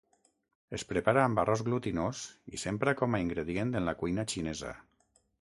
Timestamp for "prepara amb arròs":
0.91-1.63